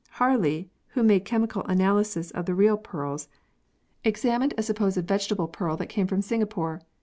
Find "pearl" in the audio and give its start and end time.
5.59-5.77